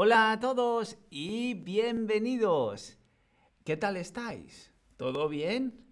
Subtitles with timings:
[0.00, 2.96] Hola a todos y bienvenidos.
[3.64, 4.72] ¿Qué tal estáis?
[4.96, 5.84] ¿Todo bien?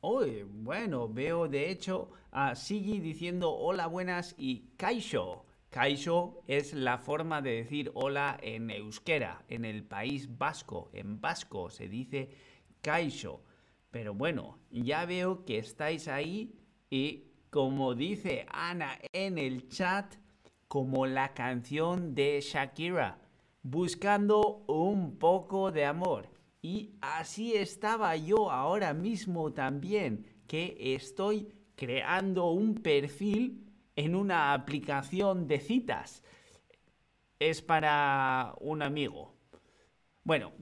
[0.00, 5.44] Hoy, bueno, veo de hecho a Sigi diciendo hola buenas y Kaisho.
[5.70, 10.88] Kaisho es la forma de decir hola en euskera, en el país vasco.
[10.92, 12.30] En vasco se dice
[12.80, 13.42] Kaisho.
[13.90, 16.54] Pero bueno, ya veo que estáis ahí
[16.90, 20.14] y como dice Ana en el chat,
[20.68, 23.18] como la canción de Shakira,
[23.68, 26.28] buscando un poco de amor.
[26.62, 35.48] Y así estaba yo ahora mismo también, que estoy creando un perfil en una aplicación
[35.48, 36.22] de citas.
[37.38, 39.34] Es para un amigo.
[40.22, 40.52] Bueno,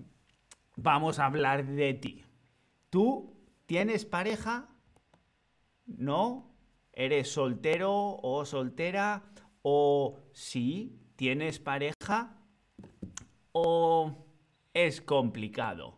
[0.76, 2.24] vamos a hablar de ti.
[2.90, 4.68] ¿Tú tienes pareja?
[5.86, 6.54] ¿No?
[6.92, 9.24] ¿Eres soltero o soltera?
[9.66, 12.36] o si tienes pareja
[13.56, 14.26] o
[14.74, 15.96] es complicado.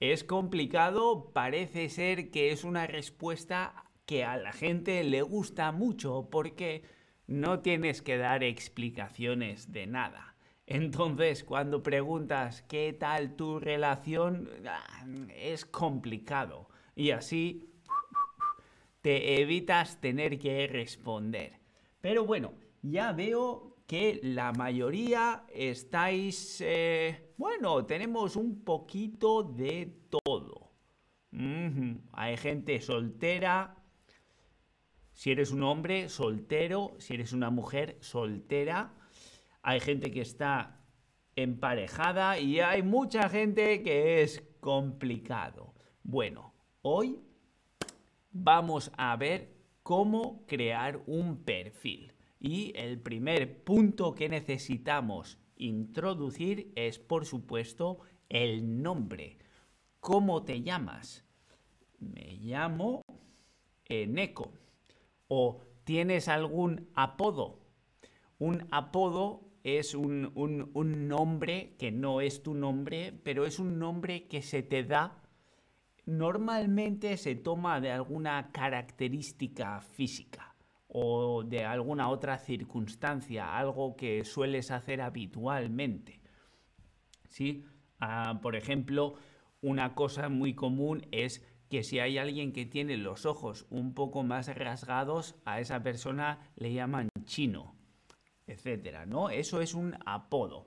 [0.00, 6.28] Es complicado, parece ser que es una respuesta que a la gente le gusta mucho
[6.30, 6.82] porque
[7.26, 10.34] no tienes que dar explicaciones de nada.
[10.66, 15.04] Entonces, cuando preguntas qué tal tu relación, ah,
[15.36, 16.70] es complicado.
[16.96, 17.70] Y así
[19.02, 21.58] te evitas tener que responder.
[22.00, 26.60] Pero bueno, ya veo que la mayoría estáis...
[26.60, 30.70] Eh, bueno, tenemos un poquito de todo.
[32.12, 33.74] Hay gente soltera.
[35.12, 36.92] Si eres un hombre, soltero.
[36.98, 38.94] Si eres una mujer, soltera.
[39.60, 40.84] Hay gente que está
[41.34, 45.74] emparejada y hay mucha gente que es complicado.
[46.04, 47.18] Bueno, hoy
[48.30, 52.14] vamos a ver cómo crear un perfil.
[52.40, 59.36] Y el primer punto que necesitamos introducir es, por supuesto, el nombre.
[60.00, 61.22] ¿Cómo te llamas?
[61.98, 63.02] Me llamo
[63.84, 64.54] Eneco.
[65.28, 67.60] ¿O tienes algún apodo?
[68.38, 74.28] Un apodo es un, un, nombre que no es tu nombre, pero es un nombre
[74.28, 75.22] que se te da
[76.06, 80.49] normalmente se toma de alguna característica física
[80.92, 86.20] o de alguna otra circunstancia, algo que sueles hacer habitualmente.
[87.28, 87.64] ¿Sí?
[88.00, 89.14] Ah, por ejemplo,
[89.60, 94.24] una cosa muy común es que si hay alguien que tiene los ojos un poco
[94.24, 97.76] más rasgados, a esa persona le llaman chino,
[98.48, 99.30] etcétera, ¿no?
[99.30, 100.66] Eso es un apodo.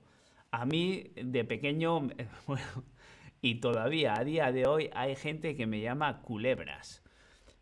[0.50, 2.08] A mí de pequeño,
[3.42, 7.03] y todavía a día de hoy hay gente que me llama culebras.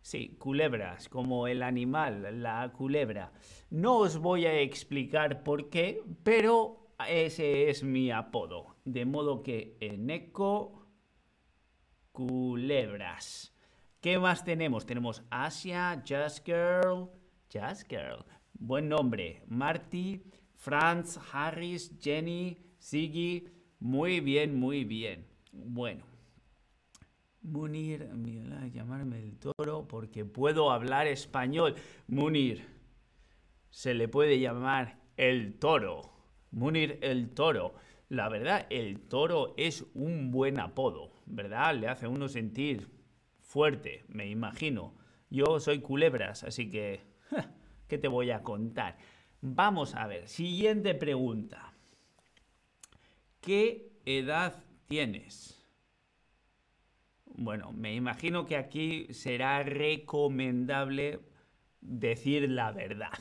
[0.02, 3.32] Sí, culebras, como el animal, la culebra.
[3.70, 8.76] No os voy a explicar por qué, pero ese es mi apodo.
[8.84, 10.88] De modo que eco
[12.10, 13.54] culebras.
[14.00, 14.86] ¿Qué más tenemos?
[14.86, 17.08] Tenemos Asia, Just Girl,
[17.52, 18.24] Just Girl.
[18.54, 19.44] Buen nombre.
[19.46, 20.20] Marty,
[20.56, 23.48] Franz, Harris, Jenny, Ziggy.
[23.78, 25.28] Muy bien, muy bien.
[25.52, 26.04] Bueno,
[27.42, 28.08] Munir,
[28.72, 31.75] llamarme el toro porque puedo hablar español.
[32.06, 32.64] Munir,
[33.70, 36.12] se le puede llamar el toro.
[36.50, 37.75] Munir el toro.
[38.08, 41.75] La verdad, el toro es un buen apodo, ¿verdad?
[41.75, 42.91] Le hace uno sentir
[43.41, 44.94] fuerte, me imagino.
[45.30, 47.00] Yo soy culebras, así que,
[47.88, 48.98] ¿qué te voy a contar?
[49.41, 51.72] Vamos a ver, siguiente pregunta.
[53.41, 55.61] ¿Qué edad tienes?
[57.34, 61.20] Bueno, me imagino que aquí será recomendable
[61.81, 63.19] decir la verdad.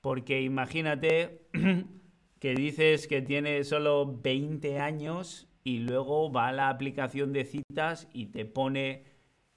[0.00, 1.46] Porque imagínate
[2.40, 8.08] que dices que tienes solo 20 años y luego va a la aplicación de citas
[8.12, 9.04] y te pone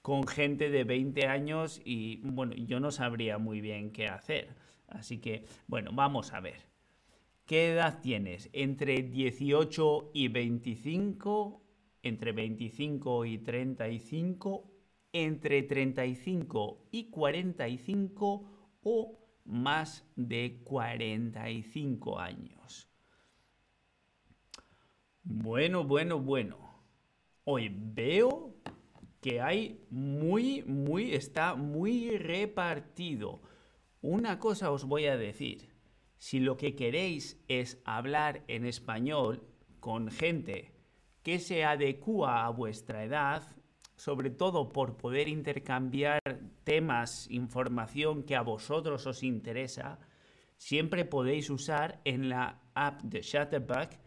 [0.00, 4.48] con gente de 20 años y bueno, yo no sabría muy bien qué hacer.
[4.88, 6.66] Así que, bueno, vamos a ver.
[7.44, 8.48] ¿Qué edad tienes?
[8.52, 11.67] ¿Entre 18 y 25?
[12.02, 14.70] ¿Entre 25 y 35?
[15.12, 18.78] ¿Entre 35 y 45?
[18.82, 22.88] ¿O más de 45 años?
[25.22, 26.56] Bueno, bueno, bueno.
[27.44, 28.54] Hoy veo
[29.20, 33.40] que hay muy, muy, está muy repartido.
[34.00, 35.68] Una cosa os voy a decir.
[36.18, 39.42] Si lo que queréis es hablar en español
[39.80, 40.77] con gente
[41.22, 43.42] que se adecua a vuestra edad,
[43.96, 46.20] sobre todo por poder intercambiar
[46.64, 49.98] temas, información que a vosotros os interesa,
[50.56, 53.98] siempre podéis usar en la app de Shutterback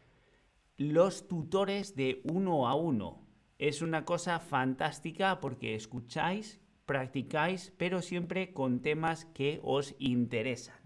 [0.78, 3.28] los tutores de uno a uno.
[3.60, 10.80] Es una cosa fantástica porque escucháis, practicáis, pero siempre con temas que os interesan.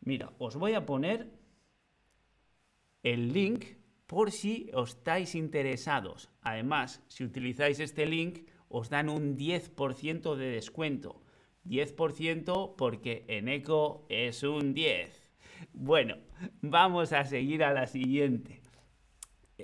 [0.00, 1.32] Mira, os voy a poner
[3.02, 3.64] el link
[4.06, 6.30] por si os estáis interesados.
[6.42, 11.22] Además, si utilizáis este link, os dan un 10% de descuento.
[11.64, 15.32] 10% porque en eco es un 10.
[15.72, 16.16] Bueno,
[16.60, 18.60] vamos a seguir a la siguiente.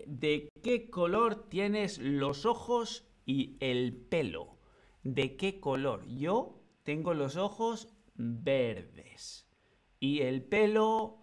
[0.06, 4.58] ¿De qué color tienes los ojos y el pelo?
[5.02, 6.06] ¿De qué color?
[6.06, 9.46] Yo tengo los ojos verdes.
[9.98, 11.19] Y el pelo...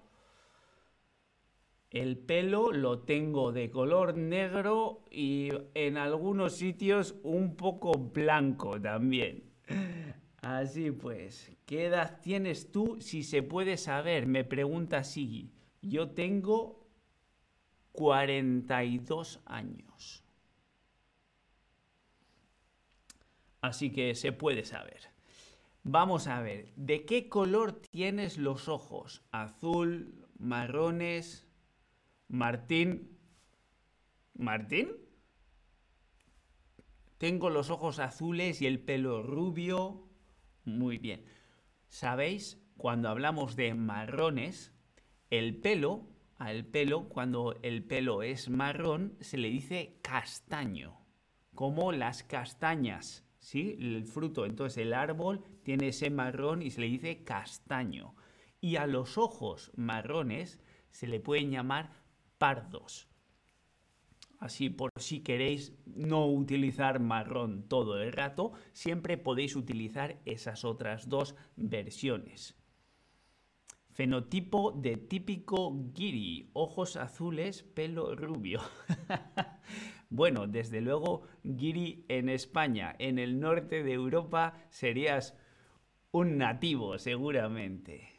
[1.89, 9.43] El pelo lo tengo de color negro y en algunos sitios un poco blanco también.
[10.41, 14.27] Así pues, ¿qué edad tienes tú si se puede saber?
[14.27, 15.53] Me pregunta Sigi.
[15.81, 16.87] Yo tengo
[17.93, 20.23] 42 años.
[23.61, 25.01] Así que se puede saber.
[25.83, 29.23] Vamos a ver, ¿de qué color tienes los ojos?
[29.31, 31.46] ¿Azul, marrones?
[32.27, 33.17] Martín.
[34.33, 34.89] ¿Martín?
[37.17, 40.07] Tengo los ojos azules y el pelo rubio.
[40.65, 41.25] Muy bien.
[41.87, 42.61] ¿Sabéis?
[42.77, 44.73] Cuando hablamos de marrones,
[45.29, 46.07] el pelo
[46.37, 50.99] al pelo, cuando el pelo es marrón, se le dice castaño,
[51.55, 53.75] como las castañas, ¿sí?
[53.79, 58.15] El fruto, entonces el árbol tiene ese marrón y se le dice castaño.
[58.61, 60.59] Y a los ojos marrones
[60.91, 61.91] se le pueden llamar
[62.37, 63.07] pardos.
[64.39, 71.09] Así por si queréis no utilizar marrón todo el rato, siempre podéis utilizar esas otras
[71.09, 72.55] dos versiones.
[73.89, 78.61] Fenotipo de típico guiri, ojos azules, pelo rubio.
[80.11, 85.35] bueno, desde luego, guiri en España, en el norte de Europa, serías
[86.11, 88.16] un nativo, seguramente.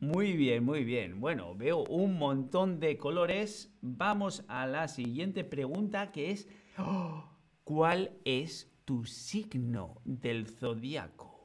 [0.00, 1.20] Muy bien, muy bien.
[1.20, 3.70] Bueno, veo un montón de colores.
[3.82, 6.48] Vamos a la siguiente pregunta que es,
[7.64, 11.38] ¿cuál es tu signo del zodiaco?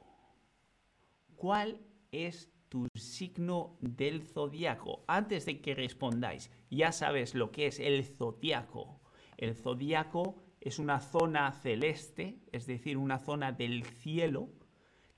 [1.36, 5.04] ¿Cuál es tu signo del zodiaco.
[5.06, 9.00] Antes de que respondáis, ya sabes lo que es el zodiaco.
[9.36, 14.48] El zodiaco es una zona celeste, es decir, una zona del cielo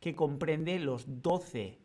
[0.01, 1.79] que comprende los 12,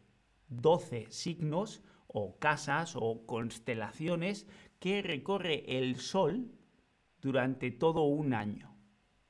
[0.50, 4.48] 12 signos o casas o constelaciones
[4.80, 6.52] que recorre el Sol
[7.22, 8.76] durante todo un año.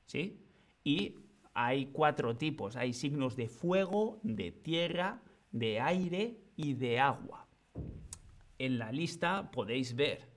[0.06, 0.40] ¿Sí?
[0.82, 1.16] Y
[1.54, 2.76] hay cuatro tipos.
[2.76, 5.22] Hay signos de fuego, de tierra,
[5.52, 7.46] de aire y de agua.
[8.58, 10.28] En la lista podéis ver.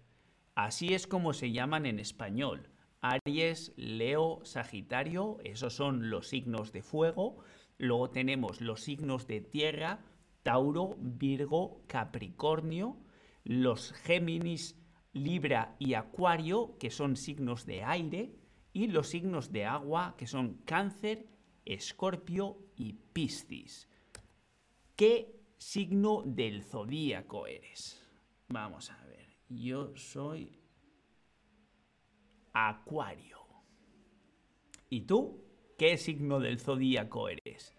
[0.56, 2.70] Así es como se llaman en español.
[3.02, 7.38] Aries, Leo, Sagitario, esos son los signos de fuego.
[7.78, 10.00] Luego tenemos los signos de tierra,
[10.48, 12.96] Tauro, Virgo, Capricornio,
[13.44, 14.80] los Géminis,
[15.12, 18.34] Libra y Acuario, que son signos de aire,
[18.72, 21.28] y los signos de agua, que son Cáncer,
[21.66, 23.90] Escorpio y Piscis.
[24.96, 28.02] ¿Qué signo del zodíaco eres?
[28.48, 29.28] Vamos a ver.
[29.50, 30.62] Yo soy
[32.54, 33.40] Acuario.
[34.90, 35.44] ¿Y tú?
[35.78, 37.76] ¿Qué signo del zodíaco eres?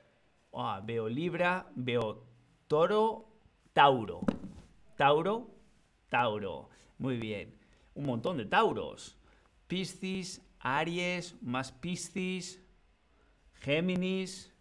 [0.53, 2.28] Ah, veo Libra, veo
[2.69, 3.27] Toro,
[3.73, 4.21] Tauro.
[4.97, 5.51] Tauro,
[6.11, 6.69] Tauro.
[6.99, 7.55] Muy bien.
[7.95, 9.19] Un montón de Tauros.
[9.67, 12.63] Piscis, Aries, más Piscis,
[13.55, 14.53] Géminis,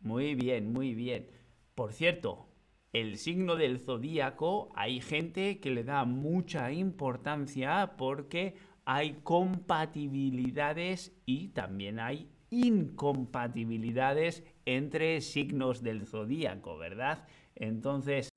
[0.00, 1.30] muy bien, muy bien.
[1.74, 2.48] Por cierto,
[2.92, 11.48] el signo del zodíaco hay gente que le da mucha importancia porque hay compatibilidades y
[11.48, 17.26] también hay incompatibilidades entre signos del zodíaco, ¿verdad?
[17.54, 18.28] Entonces,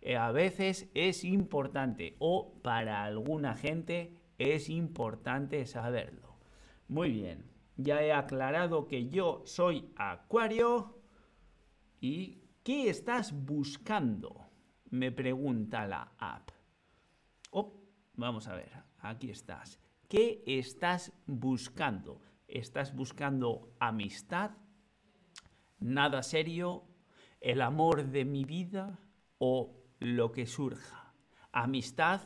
[0.00, 6.36] eh, a veces es importante o para alguna gente es importante saberlo.
[6.88, 7.44] Muy bien,
[7.76, 10.96] ya he aclarado que yo soy acuario
[12.00, 14.46] ¿Y qué estás buscando?
[14.90, 16.50] Me pregunta la app.
[17.50, 17.82] Oh,
[18.14, 19.80] vamos a ver, aquí estás.
[20.08, 22.20] ¿Qué estás buscando?
[22.46, 24.52] ¿Estás buscando amistad?
[25.78, 26.84] ¿Nada serio?
[27.40, 28.98] ¿El amor de mi vida?
[29.38, 31.14] ¿O lo que surja?
[31.52, 32.22] Amistad,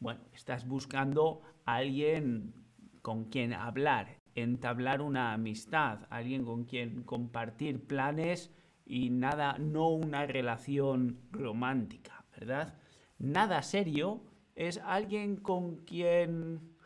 [0.00, 2.54] bueno, estás buscando a alguien
[3.02, 8.50] con quien hablar, entablar una amistad, alguien con quien compartir planes
[8.84, 12.74] y nada, no una relación romántica, ¿verdad?
[13.18, 14.22] Nada serio
[14.56, 16.76] es alguien con quien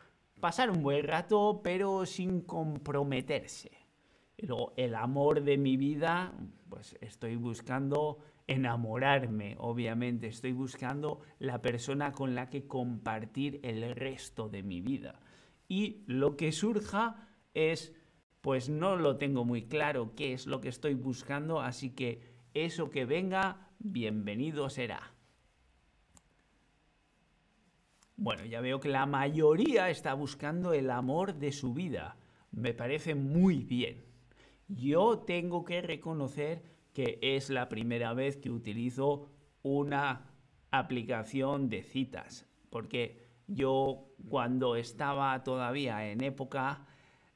[0.41, 3.82] pasar un buen rato, pero sin comprometerse.
[4.39, 6.33] Luego, el amor de mi vida,
[6.69, 10.27] pues estoy buscando enamorarme, obviamente.
[10.27, 15.21] Estoy buscando la persona con la que compartir el resto de mi vida.
[15.69, 17.95] Y lo que surja es,
[18.41, 22.91] pues no lo tengo muy claro qué es lo que estoy buscando, así que eso
[22.91, 25.15] que venga, bienvenido será.
[28.17, 32.17] Bueno, ya veo que la mayoría está buscando el amor de su vida.
[32.51, 34.12] Me parece muy bien.
[34.69, 39.29] Yo tengo que reconocer que es la primera vez que utilizo
[39.63, 40.31] una
[40.71, 46.87] aplicación de citas, porque yo cuando estaba todavía en época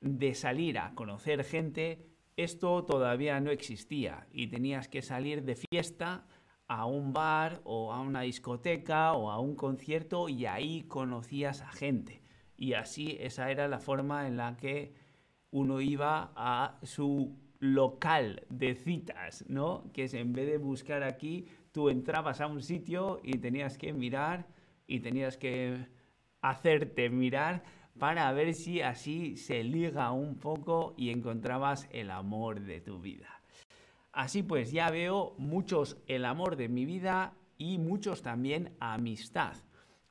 [0.01, 2.07] de salir a conocer gente,
[2.37, 6.27] esto todavía no existía y tenías que salir de fiesta
[6.69, 11.71] a un bar o a una discoteca o a un concierto y ahí conocías a
[11.71, 12.23] gente.
[12.57, 14.95] Y así esa era la forma en la que
[15.51, 19.91] uno iba a su local de citas, ¿no?
[19.93, 23.93] Que es en vez de buscar aquí, tú entrabas a un sitio y tenías que
[23.93, 24.47] mirar
[24.87, 25.87] y tenías que
[26.43, 27.65] hacerte mirar
[27.99, 33.41] para ver si así se liga un poco y encontrabas el amor de tu vida.
[34.13, 39.55] Así pues, ya veo muchos el amor de mi vida y muchos también amistad.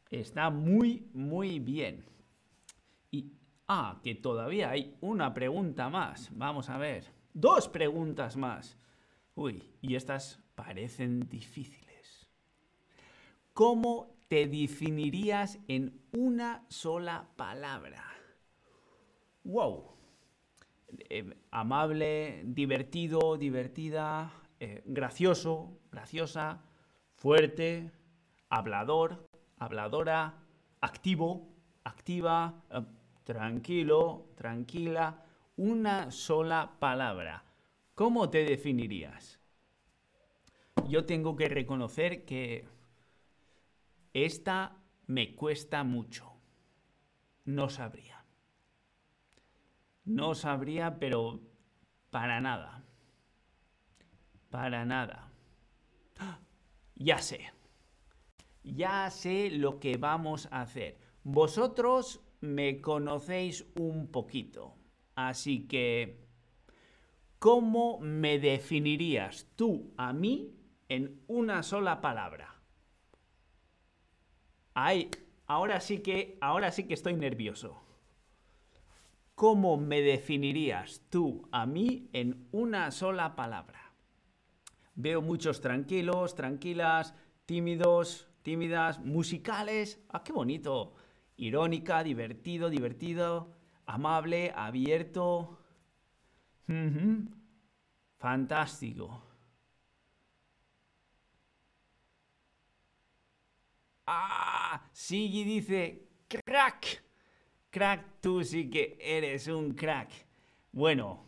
[0.10, 2.06] Está muy, muy bien.
[3.12, 3.32] Y,
[3.68, 6.30] ah, que todavía hay una pregunta más.
[6.36, 7.06] Vamos a ver.
[7.34, 8.78] Dos preguntas más.
[9.36, 12.28] Uy, y estas parecen difíciles.
[13.54, 18.04] ¿Cómo te definirías en una sola palabra?
[19.44, 19.96] ¡Wow!
[21.10, 26.62] Eh, amable, divertido, divertida, eh, gracioso, graciosa,
[27.16, 27.92] fuerte,
[28.50, 30.42] hablador, habladora,
[30.82, 31.50] activo,
[31.84, 32.82] activa, eh,
[33.26, 35.26] tranquilo, tranquila,
[35.58, 37.44] una sola palabra,
[37.96, 39.40] ¿cómo te definirías?
[40.88, 42.68] Yo tengo que reconocer que
[44.14, 44.78] esta
[45.08, 46.32] me cuesta mucho.
[47.46, 48.24] No sabría.
[50.04, 51.42] No sabría, pero
[52.12, 52.84] para nada.
[54.52, 55.32] Para nada.
[56.96, 57.52] Ya sé.
[58.64, 60.98] Ya sé lo que vamos a hacer.
[61.24, 64.76] Vosotros me conocéis un poquito.
[65.16, 66.28] Así que,
[67.40, 70.56] ¿cómo me definirías tú a mí
[70.90, 72.62] en una sola palabra?
[74.74, 75.10] Ay,
[75.48, 77.82] ahora sí que, ahora sí que estoy nervioso.
[79.36, 83.94] ¿Cómo me definirías tú a mí en una sola palabra?
[84.96, 87.14] Veo muchos tranquilos, tranquilas,
[87.46, 90.02] tímidos, tímidas, musicales.
[90.10, 90.96] ¡Ah, qué bonito!
[91.38, 95.60] Irónica, divertido, divertido amable, abierto.
[98.18, 99.22] Fantástico.
[104.08, 107.04] Ah, Sigi dice, crack.
[107.70, 110.12] Crack, tú sí que eres un crack.
[110.72, 111.26] Bueno,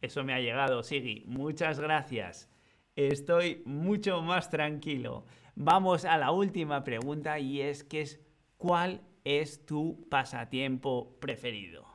[0.00, 1.24] eso me ha llegado, Sigi.
[1.26, 2.50] Muchas gracias.
[2.96, 5.24] Estoy mucho más tranquilo.
[5.54, 8.20] Vamos a la última pregunta y es que es
[8.56, 11.94] ¿cuál es tu pasatiempo preferido?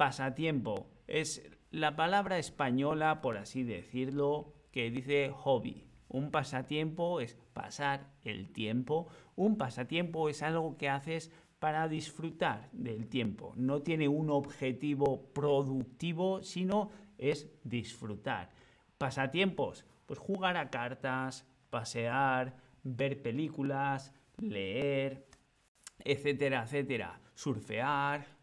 [0.00, 0.86] pasatiempo.
[1.08, 5.84] Es la palabra española, por así decirlo, que dice hobby.
[6.08, 9.08] Un pasatiempo es pasar el tiempo.
[9.36, 13.52] Un pasatiempo es algo que haces para disfrutar del tiempo.
[13.56, 18.48] No tiene un objetivo productivo, sino es disfrutar.
[18.96, 25.26] Pasatiempos, pues jugar a cartas, pasear, ver películas, leer,
[26.04, 27.20] etcétera, etcétera.
[27.34, 28.40] Surfear,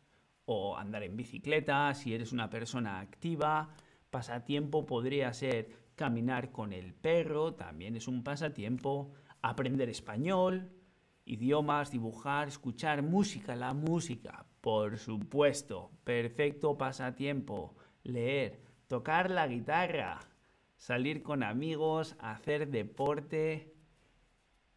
[0.50, 3.70] o andar en bicicleta, si eres una persona activa.
[4.10, 9.12] Pasatiempo podría ser caminar con el perro, también es un pasatiempo.
[9.42, 10.72] Aprender español,
[11.26, 17.76] idiomas, dibujar, escuchar música, la música, por supuesto, perfecto pasatiempo.
[18.04, 20.20] Leer, tocar la guitarra,
[20.78, 23.76] salir con amigos, hacer deporte.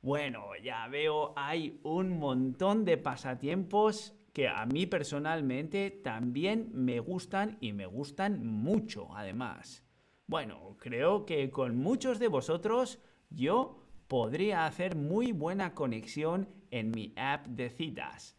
[0.02, 7.58] Bueno, ya veo, hay un montón de pasatiempos que a mí personalmente también me gustan
[7.60, 9.84] y me gustan mucho, además.
[10.26, 17.12] Bueno, creo que con muchos de vosotros yo podría hacer muy buena conexión en mi
[17.16, 18.38] app de citas.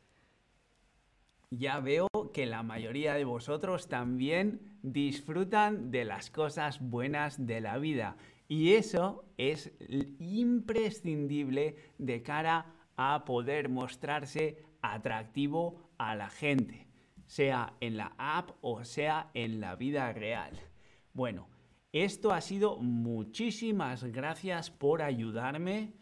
[1.51, 7.77] Ya veo que la mayoría de vosotros también disfrutan de las cosas buenas de la
[7.77, 8.15] vida
[8.51, 9.71] Y eso es
[10.19, 12.65] imprescindible de cara
[12.97, 16.85] a poder mostrarse atractivo a la gente,
[17.27, 20.51] sea en la app o sea en la vida real.
[21.13, 21.47] Bueno,
[21.93, 25.93] esto ha sido muchísimas gracias por ayudarme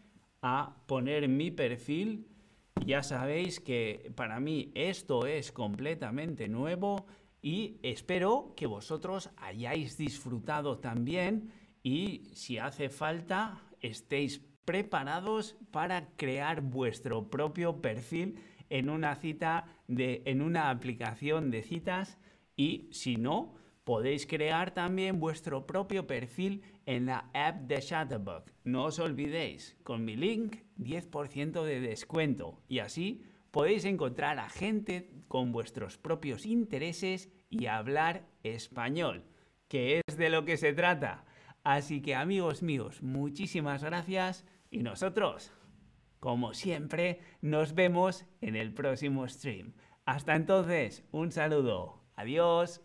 [0.41, 2.25] a poner mi perfil.
[2.84, 7.06] Ya sabéis que para mí esto es completamente nuevo
[7.44, 11.51] y espero que vosotros hayáis disfrutado también
[11.83, 20.21] y si hace falta estéis preparados para crear vuestro propio perfil en una cita de
[20.25, 22.19] en una aplicación de citas
[22.55, 28.43] y si no podéis crear también vuestro propio perfil en la app de Shutterbug.
[28.63, 35.09] No os olvidéis, con mi link 10% de descuento y así podéis encontrar a gente
[35.27, 39.24] con vuestros propios intereses y hablar español,
[39.67, 41.25] que es de lo que se trata.
[41.69, 45.53] Así que amigos míos, muchísimas gracias y nosotros,
[46.19, 49.73] como siempre, nos vemos en el próximo stream.
[50.03, 52.01] Hasta entonces, un saludo.
[52.15, 52.81] Adiós.